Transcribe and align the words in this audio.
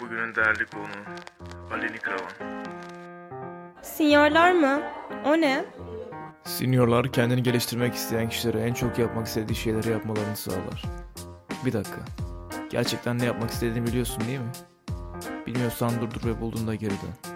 Bugünün 0.00 0.34
değerli 0.34 0.66
konuğu 0.66 1.04
Ali 1.72 1.92
Nikravan. 1.92 2.64
Sinyorlar 3.82 4.52
mı? 4.52 4.82
O 5.24 5.32
ne? 5.40 5.64
Seniorlar 6.44 7.12
kendini 7.12 7.42
geliştirmek 7.42 7.94
isteyen 7.94 8.28
kişilere 8.28 8.60
en 8.60 8.74
çok 8.74 8.98
yapmak 8.98 9.26
istediği 9.26 9.54
şeyleri 9.56 9.90
yapmalarını 9.90 10.36
sağlar. 10.36 10.82
Bir 11.64 11.72
dakika. 11.72 12.00
Gerçekten 12.70 13.18
ne 13.18 13.24
yapmak 13.24 13.50
istediğini 13.50 13.86
biliyorsun 13.86 14.22
değil 14.26 14.38
mi? 14.38 14.52
Bilmiyorsan 15.46 16.00
durdur 16.00 16.28
ve 16.28 16.40
bulduğunda 16.40 16.74
geri 16.74 16.90
dön. 16.90 17.34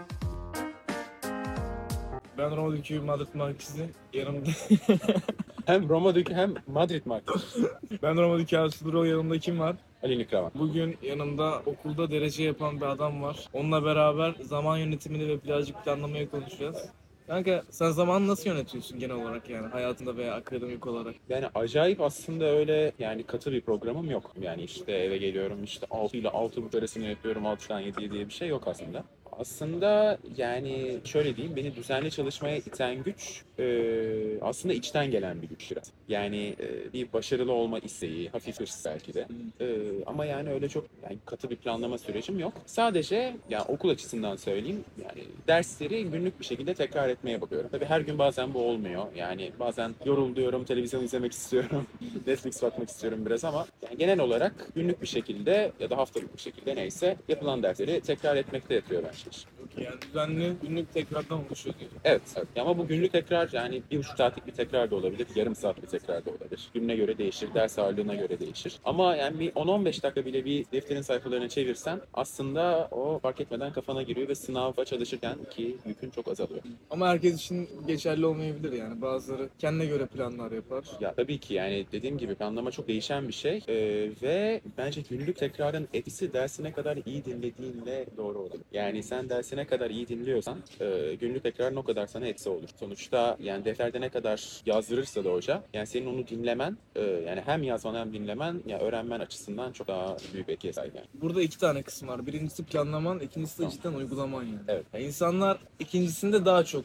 Ben 2.39 2.57
Roma'daki 2.57 3.01
Madrid 3.01 3.35
Markiz'i 3.35 3.91
yanımda. 4.13 4.51
Hem 5.67 5.89
Roma'daki 5.89 6.35
hem 6.35 6.55
Madrid 6.67 7.07
markası. 7.07 7.71
ben 8.03 8.17
Roma'daki 8.17 8.57
Ertuğrul 8.57 9.07
yanımda 9.07 9.39
kim 9.39 9.61
var? 9.61 9.77
Ali 10.03 10.19
Nikravan. 10.19 10.51
Bugün 10.55 10.97
yanımda 11.03 11.63
okulda 11.67 12.11
derece 12.11 12.45
yapan 12.45 12.77
bir 12.81 12.87
adam 12.87 13.23
var. 13.23 13.49
Onunla 13.53 13.85
beraber 13.85 14.35
zaman 14.41 14.79
yönetimini 14.79 15.29
ve 15.29 15.45
birazcık 15.45 15.85
planlamayı 15.85 16.31
konuşacağız. 16.31 16.89
Kanka 17.27 17.63
sen 17.71 17.91
zamanı 17.91 18.29
nasıl 18.29 18.51
yönetiyorsun 18.51 18.99
genel 18.99 19.17
olarak 19.17 19.51
yani 19.51 19.67
hayatında 19.67 20.17
veya 20.17 20.35
akademik 20.35 20.87
olarak? 20.87 21.15
Yani 21.29 21.47
acayip 21.55 22.01
aslında 22.01 22.45
öyle 22.45 22.93
yani 22.99 23.23
katı 23.23 23.53
bir 23.53 23.61
programım 23.61 24.11
yok. 24.11 24.33
Yani 24.41 24.63
işte 24.63 24.93
eve 24.93 25.17
geliyorum 25.17 25.65
işte 25.65 25.87
6 25.91 26.17
ile 26.17 26.29
6 26.29 26.79
arasını 26.79 27.05
yapıyorum 27.05 27.43
6'dan 27.43 27.83
7'ye 27.83 28.11
diye 28.11 28.29
bir 28.29 28.33
şey 28.33 28.49
yok 28.49 28.63
aslında. 28.69 29.05
Aslında 29.39 30.19
yani 30.37 30.99
şöyle 31.05 31.37
diyeyim 31.37 31.57
beni 31.57 31.77
düzenli 31.77 32.11
çalışmaya 32.11 32.57
iten 32.57 33.03
güç 33.03 33.43
e, 33.59 34.41
aslında 34.41 34.75
içten 34.75 35.11
gelen 35.11 35.43
bir 35.43 35.49
güç 35.49 35.71
biraz. 35.71 35.91
Yani 36.09 36.57
e, 36.61 36.93
bir 36.93 37.13
başarılı 37.13 37.53
olma 37.53 37.79
isteği, 37.79 38.29
hafif 38.29 38.61
hırs 38.61 38.85
belki 38.85 39.15
de. 39.15 39.27
E, 39.61 39.67
ama 40.07 40.25
yani 40.25 40.51
öyle 40.51 40.69
çok 40.69 40.85
yani 41.03 41.19
katı 41.27 41.51
bir 41.51 41.57
planlama 41.57 41.99
sürecim 41.99 42.39
yok. 42.39 42.53
Sadece 42.67 43.37
yani 43.51 43.65
okul 43.69 43.89
açısından 43.89 44.37
söyleyeyim 44.37 44.85
yani 45.05 45.25
dersleri 45.49 46.05
günlük 46.05 46.41
bir 46.41 46.45
şekilde 46.45 46.75
tekrar 46.75 47.09
etmeye 47.09 47.41
bakıyorum. 47.41 47.71
Tabii 47.73 47.85
her 47.85 48.01
gün 48.01 48.19
bazen 48.19 48.55
bu 48.55 48.59
olmuyor. 48.63 49.05
Yani 49.17 49.51
bazen 49.61 49.95
yoruluyorum, 50.05 50.65
televizyon 50.65 51.05
izlemek 51.05 51.33
istiyorum, 51.33 51.87
Netflix 52.27 52.63
bakmak 52.63 52.89
istiyorum 52.89 53.27
biraz 53.27 53.45
ama 53.45 53.67
yani 53.83 53.99
genel 53.99 54.21
olarak 54.21 54.69
günlük 54.75 55.03
bir 55.03 55.07
şekilde 55.07 55.73
ya 55.81 55.91
da 55.91 55.97
haftalık 55.97 56.37
bir 56.37 56.41
şekilde 56.41 56.77
neyse 56.77 57.17
yapılan 57.29 57.63
dersleri 57.63 58.01
tekrar 58.01 58.37
etmekte 58.37 58.75
yatıyor 58.75 59.03
bence 59.03 59.22
process. 59.23 59.52
Yani 59.77 59.97
düzenli 60.03 60.53
günlük 60.63 60.95
tekrardan 60.95 61.47
oluşuyor 61.47 61.75
diyor. 61.81 61.91
Evet, 62.05 62.23
evet. 62.37 62.49
Ama 62.61 62.79
bu 62.79 62.87
günlük 62.87 63.13
tekrar 63.13 63.51
yani 63.53 63.83
bir 63.91 63.99
buçuk 63.99 64.17
saatlik 64.17 64.47
bir 64.47 64.53
tekrar 64.53 64.91
da 64.91 64.97
olabilir, 64.97 65.27
yarım 65.35 65.55
saat 65.55 65.83
bir 65.83 65.87
tekrar 65.87 66.27
da 66.27 66.31
olabilir. 66.31 66.71
Gününe 66.75 66.97
göre 66.97 67.19
değişir, 67.19 67.49
ders 67.55 67.79
ağırlığına 67.79 68.15
göre 68.15 68.41
değişir. 68.41 68.79
Ama 68.85 69.17
yani 69.17 69.41
bir 69.41 69.53
10-15 69.53 69.85
dakika 70.03 70.27
bile 70.27 70.45
bir 70.45 70.65
defterin 70.73 71.03
sayfalarını 71.03 71.49
çevirsen 71.49 72.01
aslında 72.15 72.89
o 72.91 73.19
fark 73.19 73.41
etmeden 73.41 73.73
kafana 73.73 74.03
giriyor 74.03 74.29
ve 74.29 74.35
sınava 74.35 74.85
çalışırken 74.85 75.37
ki 75.51 75.77
yükün 75.87 76.11
çok 76.11 76.29
azalıyor. 76.29 76.63
Ama 76.91 77.09
herkes 77.09 77.35
için 77.35 77.69
geçerli 77.87 78.27
olmayabilir 78.27 78.73
yani. 78.73 79.03
Bazıları 79.03 79.49
kendine 79.59 79.87
göre 79.87 80.07
planlar 80.07 80.53
yapar. 80.53 80.85
Ya 81.01 81.15
tabii 81.15 81.39
ki 81.39 81.55
yani 81.55 81.87
dediğim 81.93 82.19
gibi 82.19 82.35
planlama 82.35 82.71
çok 82.71 82.89
değişen 82.89 83.29
bir 83.29 83.33
şey 83.33 83.63
Ee, 83.69 84.11
ve 84.23 84.61
bence 84.79 85.01
günlük 85.11 85.37
tekrarın 85.37 85.89
etkisi 85.95 86.33
dersi 86.33 86.65
ne 86.65 86.73
kadar 86.73 86.99
iyi 87.07 87.25
dinlediğinle 87.25 88.07
doğru 88.17 88.39
olur. 88.39 88.61
Yani 88.73 89.03
sen 89.03 89.29
dersi 89.29 89.57
ne 89.63 89.67
kadar 89.67 89.91
iyi 89.91 90.09
dinliyorsan 90.09 90.59
e, 90.81 91.15
günlük 91.21 91.43
tekrarın 91.43 91.77
o 91.77 91.83
kadar 91.83 92.07
sana 92.07 92.27
eksi 92.27 92.49
olur. 92.49 92.69
Sonuçta 92.81 93.37
yani 93.41 93.65
defterde 93.65 94.01
ne 94.01 94.09
kadar 94.09 94.63
yazdırırsa 94.67 95.25
da 95.25 95.31
hoca 95.31 95.63
yani 95.73 95.87
senin 95.87 96.07
onu 96.07 96.29
dinlemen 96.29 96.77
e, 96.97 97.01
yani 97.03 97.43
hem 97.47 97.63
yazman 97.63 97.95
hem 97.95 98.13
dinlemen 98.13 98.63
ya 98.67 98.79
öğrenmen 98.79 99.21
açısından 99.21 99.73
çok 99.73 99.89
daha 99.89 100.17
büyük 100.35 100.49
etkiye 100.49 100.73
sahip 100.73 100.95
yani. 100.95 101.07
Burada 101.15 101.43
iki 101.43 101.59
tane 101.59 101.83
kısım 101.83 102.09
var. 102.09 102.27
Birincisi 102.27 102.65
planlaman, 102.65 103.19
ikincisi 103.21 103.59
de 103.59 103.63
Tamam. 103.63 103.77
cidden 103.77 103.93
uygulaman 103.93 104.43
yani. 104.43 104.61
Evet. 104.69 104.85
Ya 104.93 105.01
insanlar 105.01 105.59
ikincisinde 105.79 106.45
daha 106.45 106.65
çok 106.65 106.85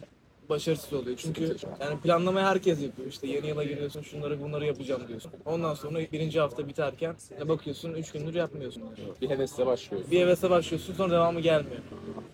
başarısız 0.49 0.93
oluyor. 0.93 1.17
Çünkü 1.17 1.55
yani 1.81 1.99
planlamayı 1.99 2.45
herkes 2.45 2.81
yapıyor. 2.81 3.07
İşte 3.07 3.27
yeni 3.27 3.47
yıla 3.47 3.63
giriyorsun 3.63 4.01
şunları 4.01 4.41
bunları 4.41 4.65
yapacağım 4.65 5.01
diyorsun. 5.07 5.31
Ondan 5.45 5.73
sonra 5.73 5.99
birinci 6.11 6.39
hafta 6.39 6.67
biterken 6.67 7.15
ya 7.39 7.49
bakıyorsun 7.49 7.93
üç 7.93 8.11
gündür 8.11 8.35
yapmıyorsun. 8.35 8.81
Yani. 8.81 9.13
Bir 9.21 9.29
hevesle 9.29 9.65
başlıyorsun. 9.65 10.11
Bir 10.11 10.19
hevese 10.19 10.49
başlıyorsun 10.49 10.93
sonra 10.93 11.11
devamı 11.13 11.39
gelmiyor. 11.39 11.81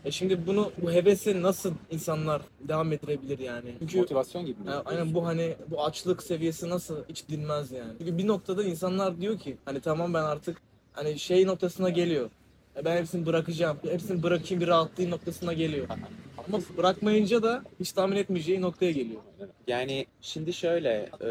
E 0.06 0.12
şimdi 0.12 0.48
bunu 0.48 0.72
bu 0.82 0.92
hevesi 0.92 1.42
nasıl 1.42 1.74
insanlar 1.92 2.42
devam 2.60 2.92
ettirebilir 2.94 3.40
yani? 3.40 3.74
Çünkü 3.80 4.00
Motivasyon 4.00 4.46
gibi. 4.46 4.60
mi? 4.62 4.70
ya 4.70 4.82
aynen 4.86 5.14
bu 5.14 5.26
hani 5.26 5.56
bu 5.68 5.84
açlık 5.84 6.24
seviyesi 6.24 6.70
nasıl 6.70 6.98
hiç 7.10 7.30
dinmez 7.30 7.72
yani. 7.72 7.92
Çünkü 8.00 8.18
bir 8.18 8.28
noktada 8.28 8.64
insanlar 8.64 9.22
diyor 9.22 9.40
ki 9.40 9.58
hani 9.66 9.80
tamam 9.80 10.14
ben 10.14 10.24
artık 10.24 10.58
hani 10.94 11.20
şey 11.20 11.48
noktasına 11.48 11.90
geliyor. 11.90 12.30
E 12.78 12.86
Ben 12.86 12.98
hepsini 12.98 13.26
bırakacağım. 13.26 13.78
Hepsini 13.90 14.24
bırakayım 14.24 14.62
bir 14.62 14.68
rahatlayayım 14.68 15.16
noktasına 15.16 15.54
geliyor. 15.54 15.88
Ama 16.48 16.60
bırakmayınca 16.78 17.44
da 17.44 17.64
hiç 17.80 17.92
tahmin 17.92 18.16
etmeyeceği 18.16 18.62
noktaya 18.62 18.92
geliyor. 18.92 19.22
Yani 19.68 20.06
şimdi 20.22 20.54
şöyle, 20.54 21.10
e, 21.22 21.28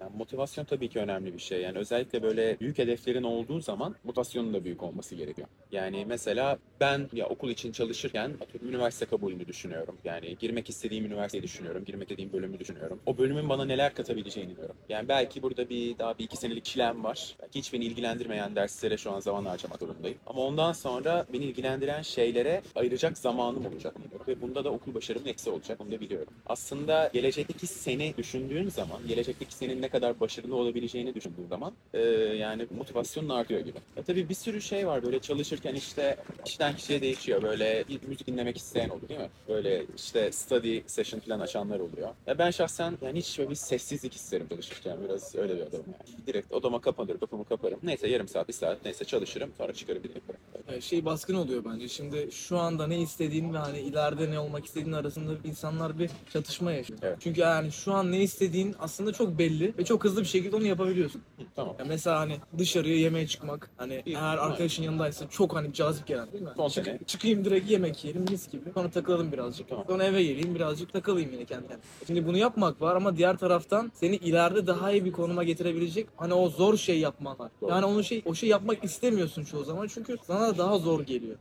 yani 0.00 0.16
motivasyon 0.16 0.64
tabii 0.64 0.88
ki 0.88 0.98
önemli 0.98 1.34
bir 1.34 1.38
şey. 1.38 1.60
Yani 1.60 1.78
özellikle 1.78 2.22
böyle 2.22 2.60
büyük 2.60 2.78
hedeflerin 2.78 3.22
olduğu 3.22 3.60
zaman 3.60 3.94
motivasyonun 4.04 4.54
da 4.54 4.64
büyük 4.64 4.82
olması 4.82 5.14
gerekiyor. 5.14 5.48
Yani 5.72 6.04
mesela 6.08 6.58
ben 6.80 7.08
ya 7.12 7.26
okul 7.26 7.50
için 7.50 7.72
çalışırken 7.72 8.32
üniversite 8.62 9.06
kabulünü 9.06 9.46
düşünüyorum. 9.46 9.96
Yani 10.04 10.36
girmek 10.38 10.70
istediğim 10.70 11.06
üniversiteyi 11.06 11.42
düşünüyorum, 11.42 11.84
girmek 11.84 12.10
istediğim 12.10 12.32
bölümü 12.32 12.58
düşünüyorum. 12.58 13.00
O 13.06 13.18
bölümün 13.18 13.48
bana 13.48 13.64
neler 13.64 13.94
katabileceğini 13.94 14.52
biliyorum. 14.52 14.76
Yani 14.88 15.08
belki 15.08 15.42
burada 15.42 15.68
bir 15.68 15.98
daha 15.98 16.18
bir 16.18 16.24
iki 16.24 16.36
senelik 16.36 16.64
çilem 16.64 17.04
var. 17.04 17.36
Belki 17.42 17.58
hiç 17.58 17.72
beni 17.72 17.84
ilgilendirmeyen 17.84 18.56
derslere 18.56 18.96
şu 18.96 19.12
an 19.12 19.20
zaman 19.20 19.44
harcamak 19.44 19.78
zorundayım. 19.78 20.18
Ama 20.26 20.42
ondan 20.42 20.72
sonra 20.72 21.26
beni 21.32 21.44
ilgilendiren 21.44 22.02
şeylere 22.02 22.62
ayıracak 22.74 23.18
zamanım 23.18 23.66
olacak. 23.66 23.94
Ve 24.28 24.42
bunda 24.42 24.64
da 24.64 24.70
okul 24.70 24.94
başarımın 24.94 25.26
eksi 25.26 25.50
olacak. 25.50 25.80
Onu 25.80 25.92
da 25.92 26.00
biliyorum. 26.00 26.28
Aslında 26.46 27.10
gelecekteki 27.12 27.66
seni 27.66 28.14
düşündüğün 28.16 28.68
zaman, 28.68 29.06
gelecekteki 29.08 29.54
senin 29.54 29.82
ne 29.82 29.88
kadar 29.88 30.20
başarılı 30.20 30.56
olabileceğini 30.56 31.14
düşündüğün 31.14 31.46
zaman 31.46 31.72
e, 31.94 32.00
yani 32.42 32.66
motivasyonun 32.78 33.28
artıyor 33.28 33.60
gibi. 33.60 33.78
Ya 33.96 34.02
tabii 34.02 34.28
bir 34.28 34.34
sürü 34.34 34.62
şey 34.62 34.86
var 34.86 35.02
böyle 35.02 35.18
çalışırken 35.18 35.74
işte 35.74 36.16
kişiden 36.44 36.76
kişiye 36.76 37.02
değişiyor. 37.02 37.42
Böyle 37.42 37.84
müzik 38.06 38.26
dinlemek 38.26 38.56
isteyen 38.56 38.88
olur 38.88 39.08
değil 39.08 39.20
mi? 39.20 39.30
Böyle 39.48 39.84
işte 39.96 40.32
study 40.32 40.80
session 40.86 41.20
falan 41.20 41.40
açanlar 41.40 41.80
oluyor. 41.80 42.08
Ya 42.26 42.38
ben 42.38 42.50
şahsen 42.50 42.98
yani 43.02 43.18
hiç 43.18 43.38
böyle 43.38 43.50
bir 43.50 43.54
sessizlik 43.54 44.14
isterim 44.14 44.46
çalışırken. 44.48 44.96
Biraz 45.04 45.34
öyle 45.34 45.56
bir 45.56 45.60
adamım 45.60 45.86
yani. 45.86 46.26
Direkt 46.26 46.52
odama 46.52 46.80
kapanır, 46.80 47.18
kapımı 47.18 47.44
kaparım. 47.44 47.78
Neyse 47.82 48.08
yarım 48.08 48.28
saat, 48.28 48.48
bir 48.48 48.52
saat 48.52 48.84
neyse 48.84 49.04
çalışırım. 49.04 49.50
Sonra 49.58 49.72
çıkarım 49.72 50.04
bir 50.04 50.08
de 50.08 50.12
yaparım. 50.14 50.82
Şey 50.82 51.04
baskın 51.04 51.34
oluyor 51.34 51.64
bence. 51.64 51.88
Şimdi 51.88 52.28
şu 52.32 52.58
anda 52.58 52.86
ne 52.86 53.00
istediğin 53.00 53.54
ve 53.54 53.58
hani 53.58 53.78
ileride 53.80 54.11
ne 54.16 54.38
olmak 54.38 54.66
istediğin 54.66 54.92
arasında 54.92 55.32
insanlar 55.44 55.98
bir 55.98 56.10
çatışma 56.32 56.72
yaşıyor. 56.72 56.98
Evet. 57.02 57.16
Çünkü 57.20 57.40
yani 57.40 57.72
şu 57.72 57.92
an 57.92 58.12
ne 58.12 58.22
istediğin 58.22 58.76
aslında 58.78 59.12
çok 59.12 59.38
belli 59.38 59.74
ve 59.78 59.84
çok 59.84 60.04
hızlı 60.04 60.20
bir 60.20 60.26
şekilde 60.26 60.56
onu 60.56 60.66
yapabiliyorsun. 60.66 61.22
Tamam. 61.56 61.76
Ya 61.78 61.84
mesela 61.88 62.20
hani 62.20 62.36
dışarıya 62.58 62.96
yemeğe 62.96 63.26
çıkmak 63.26 63.70
hani 63.76 64.02
eğer 64.06 64.38
arkadaşın 64.38 64.82
yanındaysa 64.82 65.28
çok 65.30 65.54
hani 65.54 65.72
cazip 65.72 66.06
gelen 66.06 66.32
değil 66.32 66.44
mi? 66.44 66.50
Son 66.56 66.68
Çık- 66.68 67.08
çıkayım 67.08 67.44
direkt 67.44 67.70
yemek 67.70 68.04
yiyelim 68.04 68.24
mis 68.30 68.50
gibi. 68.50 68.72
Sonra 68.74 68.90
takılalım 68.90 69.32
birazcık. 69.32 69.68
Tamam. 69.68 69.84
Sonra 69.86 70.04
eve 70.04 70.22
geleyim 70.22 70.54
birazcık 70.54 70.92
takılayım 70.92 71.32
yine 71.32 71.44
kendi 71.44 71.62
kendime. 71.62 71.78
Şimdi 72.06 72.26
bunu 72.26 72.38
yapmak 72.38 72.80
var 72.80 72.96
ama 72.96 73.16
diğer 73.16 73.36
taraftan 73.36 73.92
seni 73.94 74.16
ileride 74.16 74.66
daha 74.66 74.92
iyi 74.92 75.04
bir 75.04 75.12
konuma 75.12 75.44
getirebilecek 75.44 76.06
hani 76.16 76.34
o 76.34 76.48
zor 76.48 76.76
şey 76.76 76.98
yapman 77.00 77.38
var. 77.38 77.50
Doğru. 77.60 77.70
Yani 77.70 77.84
onu 77.86 78.04
şey 78.04 78.22
o 78.26 78.34
şey 78.34 78.48
yapmak 78.48 78.84
istemiyorsun 78.84 79.44
çoğu 79.44 79.64
zaman 79.64 79.86
çünkü 79.86 80.16
sana 80.26 80.58
daha 80.58 80.78
zor 80.78 81.00
geliyor. 81.00 81.36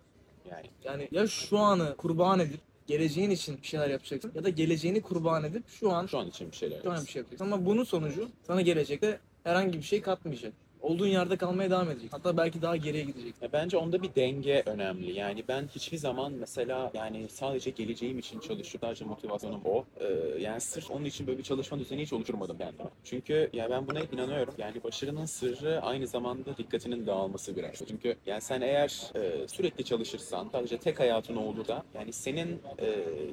Yani 0.52 0.68
Yani 0.84 1.08
ya 1.12 1.28
şu 1.28 1.58
anı 1.58 1.96
kurban 1.98 2.40
edip 2.40 2.60
geleceğin 2.88 3.30
için 3.30 3.58
bir 3.62 3.68
şeyler 3.68 3.90
yapacaksın 3.90 4.32
ya 4.36 4.44
da 4.44 4.50
geleceğini 4.50 5.02
kurban 5.02 5.44
edip 5.44 5.64
şu 5.70 5.92
an 5.92 6.06
şu 6.06 6.18
an 6.20 6.28
için 6.28 6.52
bir 6.52 6.56
şeyler. 6.56 6.82
şu 6.84 6.92
an 6.92 7.06
bir 7.06 7.10
şey 7.10 7.20
yapacaksın. 7.20 7.46
Ama 7.46 7.66
bunun 7.66 7.84
sonucu 7.84 8.30
sana 8.48 8.62
gelecekte 8.62 9.20
herhangi 9.44 9.78
bir 9.78 9.84
şey 9.84 10.02
katmayacak. 10.02 10.54
Olduğun 10.82 11.08
yerde 11.08 11.38
kalmaya 11.38 11.70
devam 11.70 11.92
edecek. 11.92 12.14
Hatta 12.14 12.38
belki 12.38 12.62
daha 12.62 12.78
geriye 12.78 13.04
gidecek. 13.04 13.36
Bence 13.54 13.78
onda 13.78 14.04
bir 14.04 14.16
denge 14.16 14.64
önemli. 14.66 15.12
Yani 15.12 15.44
ben 15.48 15.68
hiçbir 15.76 15.98
zaman 15.98 16.34
mesela 16.34 16.92
yani 16.94 17.28
sadece 17.30 17.70
geleceğim 17.70 18.20
için 18.20 18.40
çalışıp 18.40 18.82
sadece 18.82 19.06
motivasyonum 19.06 19.62
o. 19.66 19.86
Ee, 20.00 20.06
yani 20.40 20.62
sırf 20.62 20.92
onun 20.92 21.06
için 21.06 21.28
böyle 21.28 21.38
bir 21.38 21.44
çalışma 21.44 21.80
düzeni 21.80 22.02
hiç 22.02 22.14
oluşturmadım 22.14 22.58
kendime. 22.58 22.90
Çünkü 23.04 23.50
ya 23.54 23.70
ben 23.70 23.88
buna 23.88 24.00
hep 24.00 24.14
inanıyorum. 24.14 24.54
Yani 24.58 24.84
başarının 24.84 25.26
sırrı 25.26 25.82
aynı 25.82 26.08
zamanda 26.08 26.58
dikkatinin 26.58 27.08
dağılması 27.08 27.56
biraz. 27.56 27.72
Çünkü 27.88 28.16
yani 28.26 28.42
sen 28.42 28.62
eğer 28.62 29.12
e, 29.16 29.48
sürekli 29.48 29.84
çalışırsan 29.84 30.50
sadece 30.52 30.78
tek 30.78 31.00
hayatın 31.00 31.36
olur 31.36 31.68
da 31.68 31.84
yani 31.96 32.14
senin 32.14 32.62
e, 32.80 32.88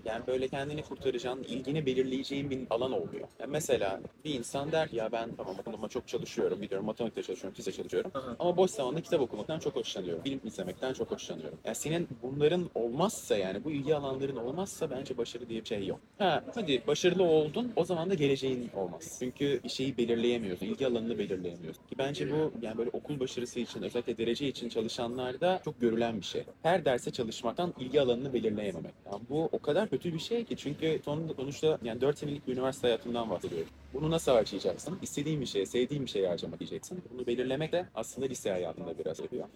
yani 0.05 0.27
böyle 0.27 0.49
kendini 0.49 0.83
kurtaracağın, 0.83 1.43
ilgini 1.43 1.87
belirleyeceğin 1.87 2.50
bir 2.50 2.61
alan 2.71 2.93
oluyor. 2.93 3.29
Yani 3.41 3.50
mesela 3.50 4.00
bir 4.25 4.35
insan 4.35 4.73
der 4.73 4.89
ki 4.89 4.97
ya 4.97 5.12
ben 5.12 5.37
tamam 5.37 5.56
okuluma 5.61 5.89
çok 5.89 6.09
çalışıyorum, 6.09 6.62
gidiyorum 6.62 6.87
matematikte 6.87 7.23
çalışıyorum 7.23 7.38
çalışıyorum, 7.38 7.56
fizik 7.56 7.75
çalışıyorum. 7.75 8.11
Aha. 8.14 8.37
Ama 8.38 8.56
boş 8.56 8.70
zamanda 8.70 9.00
kitap 9.00 9.20
okumaktan 9.20 9.58
çok 9.58 9.76
hoşlanıyorum. 9.76 10.23
Film 10.23 10.40
izlemekten 10.44 10.93
çok 10.93 11.11
hoşlanıyorum. 11.11 11.58
Yani 11.64 11.75
senin 11.76 12.08
bunların 12.23 12.70
olmazsa 12.75 13.37
yani 13.37 13.64
bu 13.64 13.70
ilgi 13.70 13.94
alanların 13.94 14.37
olmazsa 14.37 14.90
bence 14.90 15.19
başarı 15.19 15.49
diye 15.49 15.61
bir 15.61 15.69
şey 15.69 15.87
yok. 15.87 16.00
Ha 16.19 16.44
hadi 16.55 16.82
başarılı 16.87 17.23
oldun 17.23 17.73
o 17.76 17.85
zaman 17.85 18.11
da 18.11 18.14
geleceğin 18.14 18.70
olmaz. 18.76 19.17
Çünkü 19.19 19.61
bir 19.64 19.69
şeyi 19.69 19.96
belirleyemiyorsun. 19.96 20.67
ilgi 20.67 20.87
alanını 20.87 21.19
belirleyemiyorsun. 21.19 21.82
Ki 21.82 21.99
bence 21.99 22.31
bu 22.31 22.52
yani 22.62 22.79
böyle 22.79 22.90
okul 22.90 23.20
başarısı 23.20 23.61
için 23.61 23.82
özellikle 23.82 24.19
derece 24.19 24.49
için 24.49 24.69
çalışanlarda 24.69 25.61
çok 25.64 25.81
görülen 25.81 26.20
bir 26.20 26.26
şey. 26.26 26.44
Her 26.62 26.85
derse 26.85 27.11
çalışmaktan 27.11 27.75
ilgi 27.79 28.00
alanını 28.00 28.32
belirleyememek. 28.32 28.93
Yani 29.12 29.23
bu 29.31 29.49
o 29.52 29.58
kadar 29.58 29.88
kötü 29.88 30.14
bir 30.14 30.19
şey 30.19 30.44
ki 30.44 30.56
çünkü 30.56 31.00
sonunda 31.05 31.35
sonuçta 31.35 31.79
yani 31.82 32.00
4 32.00 32.19
senelik 32.19 32.49
bir 32.49 32.52
üniversite 32.52 32.87
hayatından 32.87 33.31
bahsediyorum. 33.31 33.69
Bunu 33.94 34.11
nasıl 34.11 34.32
harcayacaksın? 34.32 34.99
İstediğin 35.02 35.40
bir 35.40 35.46
şeye, 35.46 35.67
sevdiğin 35.67 36.05
bir 36.05 36.11
şeye 36.11 36.29
harcamak 36.29 36.61
diyeceksin. 36.61 37.02
Bunu 37.12 37.26
belirlemek 37.26 37.73
de 37.73 37.87
aslında 37.94 38.26
lise 38.26 38.50
hayatında 38.50 38.99
biraz 38.99 39.19
yapıyor. 39.20 39.49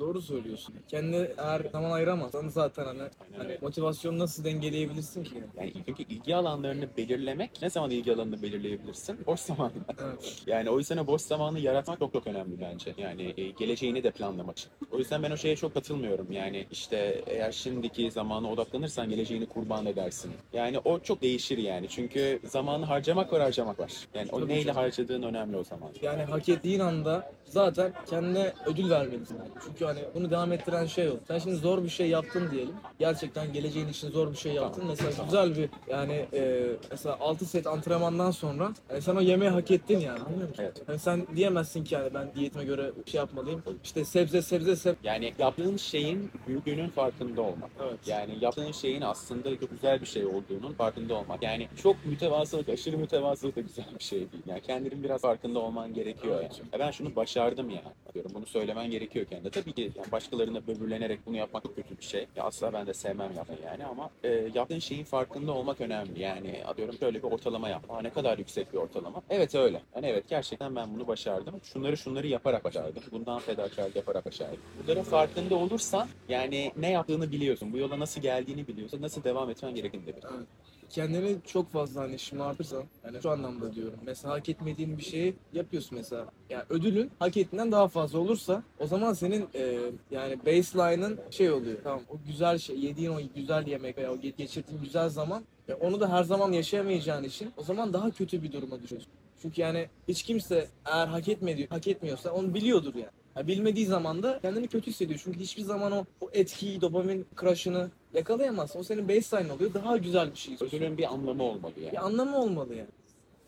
Doğru 0.00 0.22
söylüyorsun. 0.22 0.74
Kendine 0.88 1.28
eğer 1.38 1.62
zaman 1.72 1.90
ayıramazsan 1.90 2.48
zaten 2.48 2.84
hani, 2.84 3.02
hani 3.36 3.58
motivasyonu 3.62 4.18
nasıl 4.18 4.44
dengeleyebilirsin 4.44 5.24
ki? 5.24 5.42
Yani 5.58 5.72
çünkü 5.86 6.02
ilgi 6.02 6.36
alanlarını 6.36 6.88
belirlemek, 6.96 7.50
ne 7.62 7.70
zaman 7.70 7.90
ilgi 7.90 8.14
alanını 8.14 8.42
belirleyebilirsin? 8.42 9.18
Boş 9.26 9.40
zaman. 9.40 9.72
Evet. 10.02 10.42
Yani 10.46 10.70
o 10.70 10.78
yüzden 10.78 10.96
o 10.96 11.06
boş 11.06 11.22
zamanı 11.22 11.60
yaratmak 11.60 11.98
çok 11.98 12.12
çok 12.12 12.26
önemli 12.26 12.60
bence. 12.60 12.94
Yani 12.98 13.34
e, 13.36 13.48
geleceğini 13.50 14.02
de 14.04 14.10
planlamak 14.10 14.58
için. 14.58 14.70
O 14.92 14.98
yüzden 14.98 15.22
ben 15.22 15.30
o 15.30 15.36
şeye 15.36 15.56
çok 15.56 15.74
katılmıyorum. 15.74 16.32
Yani 16.32 16.66
işte 16.70 17.24
eğer 17.26 17.52
şimdiki 17.52 18.10
zamana 18.10 18.52
odaklanırsan 18.52 19.10
geleceğini 19.10 19.46
kurban 19.46 19.86
edersin. 19.86 20.32
Yani 20.52 20.78
o 20.78 20.98
çok 20.98 21.22
değişir 21.22 21.58
yani. 21.58 21.88
Çünkü 21.88 22.40
zamanı 22.44 22.84
harcamak 22.84 23.32
var 23.32 23.42
harcamak 23.42 23.80
var. 23.80 23.92
Yani 24.14 24.28
o 24.32 24.40
Tabii 24.40 24.48
neyle 24.48 24.64
canım. 24.64 24.76
harcadığın 24.76 25.22
önemli 25.22 25.56
o 25.56 25.64
zaman. 25.64 25.90
Yani 26.02 26.22
hak 26.22 26.48
ettiğin 26.48 26.80
anda 26.80 27.32
zaten 27.44 27.92
kendine 28.10 28.52
ödül 28.66 28.90
vermelisin. 28.90 29.38
Çünkü 29.66 29.84
hani 29.90 30.04
bunu 30.14 30.30
devam 30.30 30.52
ettiren 30.52 30.86
şey 30.86 31.08
o. 31.08 31.12
Sen 31.28 31.38
şimdi 31.38 31.56
zor 31.56 31.84
bir 31.84 31.88
şey 31.88 32.08
yaptın 32.08 32.50
diyelim. 32.50 32.74
Gerçekten 32.98 33.52
geleceğin 33.52 33.88
için 33.88 34.10
zor 34.10 34.32
bir 34.32 34.36
şey 34.36 34.52
yaptın. 34.52 34.84
Mesela 34.88 35.24
güzel 35.24 35.56
bir 35.56 35.68
yani 35.88 36.26
e, 36.32 36.66
mesela 36.90 37.16
6 37.20 37.46
set 37.46 37.66
antrenmandan 37.66 38.30
sonra 38.30 38.72
yani 38.90 39.02
sen 39.02 39.16
o 39.16 39.20
yemeği 39.20 39.50
hak 39.50 39.70
ettin 39.70 39.98
yani. 39.98 40.20
Anlıyor 40.20 40.48
musun? 40.48 40.62
Evet. 40.64 40.82
Yani 40.88 40.98
sen 40.98 41.26
diyemezsin 41.36 41.84
ki 41.84 41.94
yani 41.94 42.14
ben 42.14 42.34
diyetime 42.34 42.64
göre 42.64 42.92
şey 43.06 43.18
yapmalıyım. 43.18 43.62
İşte 43.84 44.04
sebze 44.04 44.42
sebze 44.42 44.76
sebze. 44.76 44.98
Yani 45.02 45.34
yaptığın 45.38 45.76
şeyin 45.76 46.30
büyüklüğünün 46.46 46.88
farkında 46.88 47.42
olmak. 47.42 47.70
Evet. 47.82 47.98
Yani 48.06 48.36
yaptığın 48.40 48.72
şeyin 48.72 49.00
aslında 49.00 49.60
çok 49.60 49.70
güzel 49.70 50.00
bir 50.00 50.06
şey 50.06 50.26
olduğunun 50.26 50.72
farkında 50.72 51.14
olmak. 51.14 51.42
Yani 51.42 51.68
çok 51.82 52.06
mütevazılık, 52.06 52.68
aşırı 52.68 52.98
mütevazılık 52.98 53.56
da 53.56 53.60
güzel 53.60 53.84
bir 53.98 54.04
şey 54.04 54.18
değil. 54.18 54.42
Yani 54.46 54.60
kendinin 54.60 55.02
biraz 55.02 55.20
farkında 55.20 55.58
olman 55.58 55.94
gerekiyor 55.94 56.38
Evet. 56.40 56.58
yani. 56.58 56.68
Ya 56.72 56.78
ben 56.78 56.90
şunu 56.90 57.16
başardım 57.16 57.70
ya. 57.70 57.82
Diyorum 58.14 58.30
bunu 58.34 58.46
söylemen 58.46 58.90
gerekiyor 58.90 59.26
kendine. 59.26 59.50
Tabii 59.50 59.72
ki 59.72 59.92
yani 59.96 60.12
başkalarına 60.12 60.66
böbürlenerek 60.66 61.26
bunu 61.26 61.36
yapmak 61.36 61.62
çok 61.62 61.76
kötü 61.76 61.98
bir 61.98 62.04
şey. 62.04 62.26
Ya 62.36 62.44
asla 62.44 62.72
ben 62.72 62.86
de 62.86 62.94
sevmem 62.94 63.32
yapmayı 63.36 63.60
yani 63.66 63.84
ama 63.86 64.10
e, 64.24 64.28
yaptığın 64.54 64.78
şeyin 64.78 65.04
farkında 65.04 65.52
olmak 65.52 65.80
önemli. 65.80 66.20
Yani 66.22 66.62
atıyorum 66.66 66.94
şöyle 66.98 67.18
bir 67.22 67.28
ortalama 67.28 67.68
yap. 67.68 67.82
Aa, 67.88 68.00
ne 68.02 68.10
kadar 68.10 68.38
yüksek 68.38 68.72
bir 68.72 68.78
ortalama. 68.78 69.22
Evet 69.30 69.54
öyle. 69.54 69.82
Yani 69.96 70.06
evet 70.06 70.28
gerçekten 70.28 70.76
ben 70.76 70.94
bunu 70.94 71.06
başardım. 71.06 71.60
Şunları 71.62 71.96
şunları 71.96 72.26
yaparak 72.26 72.64
başardım. 72.64 73.02
Bundan 73.12 73.38
fedakarlık 73.38 73.96
yaparak 73.96 74.26
başardım. 74.26 74.60
Bunların 74.82 75.04
farkında 75.04 75.54
olursan 75.54 76.08
yani 76.28 76.72
ne 76.76 76.90
yaptığını 76.90 77.32
biliyorsun. 77.32 77.72
Bu 77.72 77.78
yola 77.78 77.98
nasıl 77.98 78.20
geldiğini 78.20 78.68
biliyorsun. 78.68 79.02
Nasıl 79.02 79.24
devam 79.24 79.50
etmen 79.50 79.74
gerektiğini 79.74 80.06
de 80.06 80.16
biliyorsun. 80.16 80.46
Kendini 80.90 81.36
çok 81.46 81.72
fazla 81.72 82.00
hani 82.00 82.18
şımartırsan 82.18 82.84
yani 83.04 83.22
şu 83.22 83.30
anlamda 83.30 83.74
diyorum. 83.74 83.98
Mesela 84.06 84.34
hak 84.34 84.48
etmediğin 84.48 84.98
bir 84.98 85.02
şeyi 85.02 85.34
yapıyorsun 85.52 85.98
mesela. 85.98 86.26
Yani 86.50 86.62
ödülün 86.70 87.10
hak 87.18 87.36
ettiğinden 87.36 87.72
daha 87.72 87.88
fazla 87.88 88.18
olursa 88.18 88.62
o 88.78 88.86
zaman 88.86 89.12
senin 89.12 89.48
e, 89.54 89.78
yani 90.10 90.38
baseline'ın 90.46 91.20
şey 91.30 91.50
oluyor. 91.50 91.78
Tamam 91.84 92.00
o 92.08 92.16
güzel 92.26 92.58
şey 92.58 92.78
yediğin 92.80 93.10
o 93.10 93.18
güzel 93.34 93.66
yemek 93.66 93.98
veya 93.98 94.12
o 94.12 94.16
ge- 94.16 94.36
geçirdiğin 94.36 94.80
güzel 94.80 95.08
zaman 95.08 95.42
ve 95.68 95.74
onu 95.74 96.00
da 96.00 96.12
her 96.12 96.24
zaman 96.24 96.52
yaşayamayacağın 96.52 97.24
için 97.24 97.52
o 97.56 97.62
zaman 97.62 97.92
daha 97.92 98.10
kötü 98.10 98.42
bir 98.42 98.52
duruma 98.52 98.82
düşüyorsun. 98.82 99.12
Çünkü 99.42 99.60
yani 99.60 99.88
hiç 100.08 100.22
kimse 100.22 100.68
eğer 100.86 101.06
hak 101.06 101.28
etmedi, 101.28 101.66
hak 101.70 101.88
etmiyorsa 101.88 102.30
onu 102.30 102.54
biliyordur 102.54 102.94
yani. 102.94 103.19
Ya 103.36 103.46
bilmediği 103.46 103.86
zaman 103.86 104.22
da 104.22 104.38
kendini 104.42 104.68
kötü 104.68 104.90
hissediyor. 104.90 105.20
Çünkü 105.24 105.40
hiçbir 105.40 105.62
zaman 105.62 105.92
o, 105.92 106.04
o 106.20 106.30
etkiyi, 106.32 106.80
dopamin 106.80 107.26
crush'ını 107.40 107.90
yakalayamazsın. 108.14 108.78
O 108.78 108.82
senin 108.82 109.08
baseline 109.08 109.52
oluyor. 109.52 109.74
Daha 109.74 109.96
güzel 109.96 110.30
bir 110.30 110.36
şey. 110.36 110.54
Ödülün 110.60 110.98
bir 110.98 111.12
anlamı 111.12 111.42
olmalı 111.42 111.72
yani. 111.80 111.92
Bir 111.92 112.06
anlamı 112.06 112.38
olmalı 112.38 112.74
yani. 112.74 112.88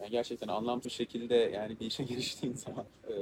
Yani 0.02 0.10
gerçekten 0.10 0.49
anlamlı 0.49 0.90
şekilde 0.90 1.34
yani 1.34 1.81
bir 1.81 1.87
işe 1.87 2.02
giriştiğin 2.10 2.54
zaman 2.54 2.84
e, 3.08 3.12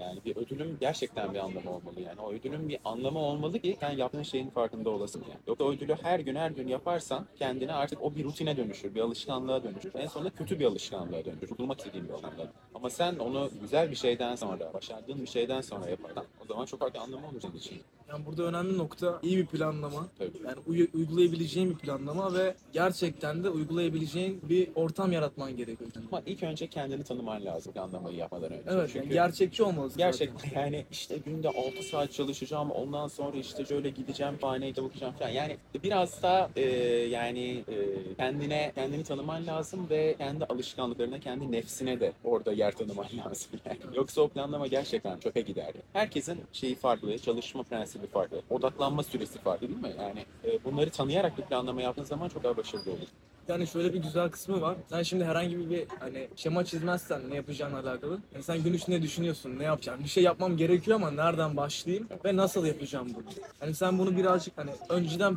yani 0.00 0.18
bir 0.24 0.36
ödülün 0.36 0.76
gerçekten 0.80 1.34
bir 1.34 1.38
anlamı 1.38 1.70
olmalı 1.70 2.00
yani. 2.00 2.20
O 2.20 2.32
ödülün 2.32 2.68
bir 2.68 2.78
anlamı 2.84 3.18
olmalı 3.18 3.58
ki 3.58 3.76
sen 3.80 3.90
yaptığın 3.90 4.22
şeyin 4.22 4.50
farkında 4.50 4.90
olasın 4.90 5.22
yani. 5.28 5.40
Yoksa 5.46 5.64
ödülü 5.64 5.94
her 6.02 6.20
gün 6.20 6.34
her 6.34 6.50
gün 6.50 6.68
yaparsan 6.68 7.26
kendine 7.38 7.72
artık 7.72 8.02
o 8.02 8.14
bir 8.14 8.24
rutine 8.24 8.56
dönüşür, 8.56 8.94
bir 8.94 9.00
alışkanlığa 9.00 9.64
dönüşür. 9.64 9.92
En 9.94 10.06
sonunda 10.06 10.30
kötü 10.30 10.58
bir 10.60 10.64
alışkanlığa 10.64 11.24
dönüşür. 11.24 11.48
Kurtulmak 11.48 11.78
istediğin 11.78 12.08
bir 12.08 12.12
alışkanlığa. 12.12 12.52
Ama 12.74 12.90
sen 12.90 13.16
onu 13.16 13.50
güzel 13.60 13.90
bir 13.90 13.96
şeyden 13.96 14.34
sonra, 14.34 14.74
başardığın 14.74 15.22
bir 15.22 15.28
şeyden 15.28 15.60
sonra 15.60 15.90
yaparsan 15.90 16.24
o 16.44 16.46
zaman 16.46 16.64
çok 16.64 16.80
farklı 16.80 17.00
anlamı 17.00 17.28
olur 17.28 17.40
senin 17.40 17.56
için. 17.56 17.80
Yani 18.10 18.26
burada 18.26 18.42
önemli 18.42 18.78
nokta 18.78 19.18
iyi 19.22 19.38
bir 19.38 19.46
planlama. 19.46 20.08
Tabii. 20.18 20.30
Yani 20.44 20.56
uy- 20.66 20.88
uygulayabileceğin 20.94 21.70
bir 21.70 21.74
planlama 21.74 22.34
ve 22.34 22.54
gerçekten 22.72 23.44
de 23.44 23.48
uygulayabileceğin 23.50 24.40
bir 24.48 24.68
ortam 24.74 25.12
yaratman 25.12 25.56
gerekiyor. 25.56 25.90
Ama 26.12 26.22
ilk 26.26 26.42
önce 26.42 26.66
kendini 26.66 27.04
tanıman 27.04 27.44
lazım 27.44 27.72
planlamayı 27.72 28.16
yapmadan 28.16 28.52
önce. 28.52 28.62
Evet, 28.70 28.90
Çünkü 28.92 28.98
yani 29.06 29.12
gerçekçi 29.12 29.62
olmalısın. 29.62 29.98
Gerçekten 29.98 30.60
yani 30.60 30.84
işte 30.90 31.16
günde 31.26 31.48
6 31.48 31.82
saat 31.82 32.12
çalışacağım 32.12 32.70
ondan 32.70 33.08
sonra 33.08 33.36
işte 33.36 33.64
şöyle 33.64 33.90
gideceğim 33.90 34.34
bahaneyi 34.42 34.76
de 34.76 34.82
bakacağım 34.82 35.14
falan. 35.18 35.30
Yani 35.30 35.56
biraz 35.82 36.22
da 36.22 36.50
e, 36.56 36.62
yani 37.10 37.64
e, 37.68 37.74
kendine 38.16 38.72
kendini 38.74 39.04
tanıman 39.04 39.46
lazım 39.46 39.86
ve 39.90 40.14
kendi 40.18 40.44
alışkanlıklarına 40.44 41.20
kendi 41.20 41.52
nefsine 41.52 42.00
de 42.00 42.12
orada 42.24 42.52
yer 42.52 42.72
tanıman 42.76 43.06
lazım. 43.26 43.50
Yani. 43.66 43.78
Yoksa 43.96 44.20
o 44.20 44.28
planlama 44.28 44.66
gerçekten 44.66 45.18
çöpe 45.18 45.40
gider. 45.40 45.72
Herkesin 45.92 46.40
şeyi 46.52 46.74
farklı, 46.74 47.18
çalışma 47.18 47.62
prensibi 47.62 47.99
farklı, 48.06 48.42
odaklanma 48.50 49.02
süresi 49.02 49.38
farklı 49.38 49.68
değil 49.68 49.80
mi? 49.80 49.92
Yani 49.98 50.24
e, 50.44 50.64
bunları 50.64 50.90
tanıyarak 50.90 51.38
bir 51.38 51.42
planlama 51.42 51.82
yaptığın 51.82 52.04
zaman 52.04 52.28
çok 52.28 52.44
daha 52.44 52.56
başarılı 52.56 52.90
olur. 52.90 53.08
Yani 53.48 53.66
şöyle 53.66 53.92
bir 53.94 53.98
güzel 53.98 54.30
kısmı 54.30 54.60
var. 54.60 54.76
Sen 54.90 55.02
şimdi 55.02 55.24
herhangi 55.24 55.70
bir 55.70 55.84
hani 56.00 56.28
şema 56.36 56.64
çizmezsen 56.64 57.20
ne 57.30 57.34
yapacağınla 57.36 57.78
alakalı. 57.80 58.18
Yani 58.34 58.42
sen 58.44 58.62
gün 58.62 58.72
içinde 58.72 59.02
düşünüyorsun 59.02 59.58
ne 59.58 59.64
yapacağım. 59.64 60.00
Bir 60.04 60.08
şey 60.08 60.22
yapmam 60.24 60.56
gerekiyor 60.56 60.96
ama 60.96 61.10
nereden 61.10 61.56
başlayayım 61.56 62.08
ve 62.24 62.36
nasıl 62.36 62.66
yapacağım 62.66 63.08
bunu. 63.14 63.24
Hani 63.60 63.74
sen 63.74 63.98
bunu 63.98 64.16
birazcık 64.16 64.58
hani 64.58 64.70
önceden 64.88 65.36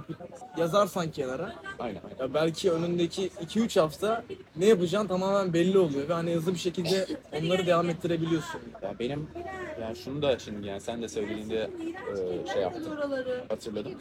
yazarsan 0.57 1.11
kenara 1.11 1.53
Aynen 1.79 2.01
aynen. 2.03 2.17
ya 2.19 2.33
belki 2.33 2.71
önündeki 2.71 3.27
2-3 3.27 3.79
hafta 3.79 4.23
ne 4.55 4.65
yapacağın 4.65 5.07
tamamen 5.07 5.53
belli 5.53 5.77
oluyor 5.77 6.09
ve 6.09 6.13
hani 6.13 6.33
hızlı 6.33 6.53
bir 6.53 6.59
şekilde 6.59 7.07
onları 7.41 7.65
devam 7.67 7.89
ettirebiliyorsun. 7.89 8.61
Yani 8.81 8.99
benim 8.99 9.27
yani 9.81 9.95
şunu 9.95 10.21
da 10.21 10.39
şimdi 10.39 10.67
yani 10.67 10.81
sen 10.81 11.01
de 11.01 11.07
söylediğinde 11.07 11.69
e, 12.45 12.47
şey 12.53 12.61
yaptım. 12.61 12.83
hatırladım. 13.49 13.93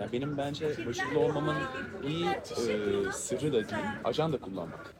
Ya 0.00 0.12
benim 0.12 0.38
bence 0.38 0.86
başarılı 0.86 1.18
olmamın 1.20 1.54
bir 2.02 2.26
e, 2.26 3.12
sırrı 3.12 3.48
da 3.52 3.56
değil, 3.56 3.82
ajanda 4.04 4.36
kullanmak. 4.38 4.94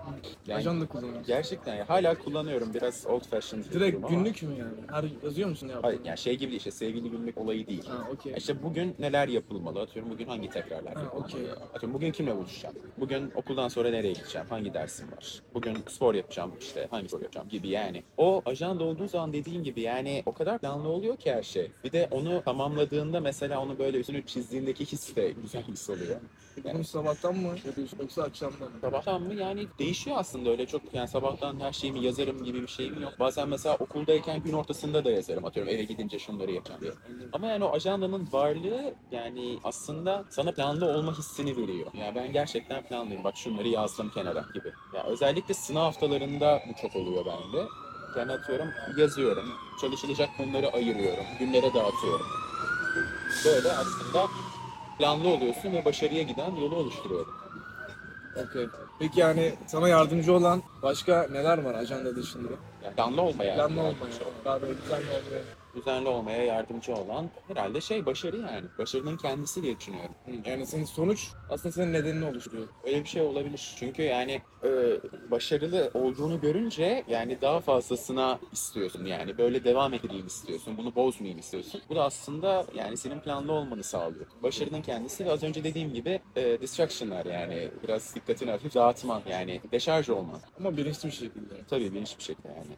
Yani 0.47 0.59
Ajanda 0.59 0.87
kullanıyorsun. 0.87 1.25
gerçekten 1.27 1.75
ya, 1.75 1.89
hala 1.89 2.15
kullanıyorum 2.19 2.75
biraz 2.75 3.07
old 3.07 3.21
fashioned 3.25 3.65
bir 3.65 3.71
durum 3.71 3.81
Direkt 3.81 3.97
ama- 3.97 4.09
günlük 4.09 4.43
mü 4.43 4.49
yani? 4.59 4.73
Her 4.91 5.05
yazıyor 5.25 5.49
musun 5.49 5.69
ne 5.69 5.73
yaptığını? 5.73 5.91
Hayır 5.93 6.05
yani 6.05 6.19
şey 6.19 6.35
gibi 6.35 6.51
değil, 6.51 6.59
işte 6.59 6.71
sevgili 6.71 7.11
günlük 7.11 7.39
olayı 7.39 7.67
değil. 7.67 7.87
Ha 7.87 8.09
okey. 8.13 8.35
İşte 8.37 8.63
bugün 8.63 8.95
neler 8.99 9.29
yapılmalı? 9.29 9.81
Atıyorum 9.81 10.11
bugün 10.13 10.27
hangi 10.27 10.51
tekrarlar 10.51 10.95
Ha, 10.95 11.03
yapılmalı? 11.03 11.25
okey. 11.27 11.51
Atıyorum 11.75 11.95
bugün 11.95 12.13
kimle 12.13 12.37
buluşacağım? 12.37 12.75
Bugün 12.99 13.31
okuldan 13.35 13.69
sonra 13.69 13.91
nereye 13.91 14.13
gideceğim? 14.13 14.47
Hangi 14.51 14.75
dersim 14.75 15.13
var? 15.13 15.43
Bugün 15.55 15.79
spor 15.89 16.15
yapacağım 16.15 16.53
işte 16.61 16.87
hangi 16.91 17.09
spor 17.09 17.21
yapacağım 17.21 17.49
gibi 17.49 17.69
yani. 17.69 18.03
O 18.17 18.43
ajanda 18.47 18.85
olduğu 18.85 19.09
zaman 19.09 19.33
dediğin 19.33 19.63
gibi 19.63 19.81
yani 19.81 20.23
o 20.27 20.33
kadar 20.33 20.59
planlı 20.59 20.89
oluyor 20.89 21.17
ki 21.17 21.33
her 21.33 21.43
şey. 21.43 21.71
Bir 21.85 21.93
de 21.93 22.09
onu 22.11 22.43
tamamladığında 22.45 23.21
mesela 23.21 23.61
onu 23.63 23.79
böyle 23.79 23.99
üstünü 23.99 24.27
çizdiğindeki 24.27 24.86
his 24.87 25.17
de 25.17 25.35
güzel 25.43 25.63
his 25.63 25.91
oluyor. 25.91 26.21
Bunu 26.75 26.85
sabahtan 26.85 27.37
mı 27.37 27.49
yapıyorsun 27.67 27.99
yoksa 28.01 28.23
akşamdan 28.23 28.61
mı? 28.61 28.79
Sabahtan 28.81 29.23
mı 29.23 29.35
yani 29.35 29.67
değişiyor 29.79 30.17
aslında 30.19 30.51
öyle 30.51 30.67
çok 30.67 30.83
yani 30.95 31.09
sabahtan 31.09 31.61
her 31.61 31.73
şeyimi 31.73 32.05
yazarım 32.05 32.45
gibi 32.45 32.63
bir 32.63 32.67
şeyim 32.67 33.03
yok. 33.03 33.13
Bazen 33.21 33.49
mesela 33.49 33.77
okuldayken 33.77 34.43
gün 34.43 34.53
ortasında 34.53 35.05
da 35.05 35.11
yazarım 35.11 35.45
atıyorum 35.45 35.73
eve 35.73 35.83
gidince 35.85 36.19
şunları 36.19 36.53
yapacağım 36.53 36.81
diye. 36.81 36.93
Ama 37.33 37.47
yani 37.47 37.65
o 37.65 37.73
ajandanın 37.73 38.29
varlığı 38.33 38.95
yani 39.13 39.59
aslında 39.65 40.25
sana 40.31 40.53
planlı 40.53 40.87
olma 40.87 41.19
hissini 41.19 41.57
veriyor. 41.57 41.87
Yani 42.01 42.15
ben 42.15 42.33
gerçekten 42.33 42.83
planlıyım 42.83 43.25
bak 43.25 43.37
şunları 43.37 43.69
yazdım 43.69 44.11
kenara 44.11 44.45
gibi. 44.55 44.73
Ya 44.95 45.05
özellikle 45.05 45.55
sınav 45.55 45.81
haftalarında 45.83 46.63
bu 46.69 46.81
çok 46.83 46.97
oluyor 46.97 47.27
bende. 47.27 47.67
Yani 48.19 48.33
atıyorum 48.33 48.69
yazıyorum, 48.99 49.53
çalışılacak 49.81 50.29
konuları 50.37 50.73
ayırıyorum, 50.73 51.25
günlere 51.39 51.75
dağıtıyorum. 51.75 52.27
Böyle 53.45 53.73
aslında 53.73 54.27
planlı 54.99 55.29
oluyorsun 55.29 55.73
ve 55.73 55.85
başarıya 55.85 56.23
giden 56.23 56.55
yolu 56.55 56.77
oluşturuyorum. 56.77 57.35
Okey. 58.37 58.67
Peki 58.99 59.21
yani 59.21 59.55
sana 59.67 59.89
yardımcı 59.89 60.33
olan 60.33 60.63
başka 60.83 61.27
neler 61.33 61.59
var 61.59 61.75
ajanda 61.75 62.17
dışında? 62.17 62.49
Yani 62.85 62.95
planlı 62.97 63.23
olmaya 63.23 63.55
Planlı 63.57 63.81
olmaya. 63.81 63.95
Daha 64.45 64.63
böyle 64.63 64.75
düzenli 64.83 65.07
olmaya. 65.07 65.43
Düzenli 65.77 66.09
olmaya 66.09 66.45
yardımcı 66.45 66.95
olan 66.95 67.31
herhalde 67.49 67.81
şey 67.81 68.07
başarı 68.07 68.37
yani. 68.37 68.67
Başarının 68.79 69.17
kendisi 69.17 69.63
diye 69.63 69.79
düşünüyorum. 69.79 70.15
Yani 70.47 70.67
senin 70.67 70.85
sonuç 70.85 71.29
aslında 71.51 71.73
senin 71.73 71.93
nedenini 71.93 72.25
oluşturuyor. 72.25 72.69
Öyle 72.85 73.05
bir 73.05 73.09
şey 73.09 73.23
olabilir. 73.23 73.75
Çünkü 73.79 74.03
yani 74.03 74.43
e, 74.65 74.71
başarılı 75.31 75.91
olduğunu 75.95 76.41
görünce 76.41 77.05
yani 77.09 77.41
daha 77.41 77.61
fazlasına 77.61 78.39
istiyorsun 78.53 79.05
yani. 79.05 79.39
Böyle 79.39 79.65
devam 79.65 79.95
edeyim 79.95 80.27
istiyorsun. 80.27 80.77
Bunu 80.79 80.95
bozmayayım 80.95 81.39
istiyorsun. 81.39 81.81
Bu 81.89 81.97
da 81.97 82.05
aslında 82.05 82.67
yani 82.75 82.97
senin 82.97 83.21
planlı 83.21 83.53
olmanı 83.53 83.83
sağlıyor. 83.83 84.27
Başarının 84.43 84.83
kendisi 84.83 85.27
ve 85.27 85.33
az 85.33 85.43
önce 85.43 85.65
dediğim 85.65 85.95
gibi 85.95 86.21
e, 86.37 86.61
distraction'lar 86.61 87.27
yani 87.27 87.71
biraz 87.83 88.15
dikkatini 88.15 88.51
hafif 88.51 88.75
dağıtman 88.75 89.23
yani 89.31 89.61
deşarj 89.73 90.11
olman. 90.11 90.41
Ama 90.59 90.77
bilinçli 90.77 91.07
bir 91.07 91.15
şekilde. 91.15 91.55
Tabii 91.71 91.93
bilinç 91.93 92.19
bir 92.19 92.23
şekilde 92.23 92.49
yani. 92.49 92.77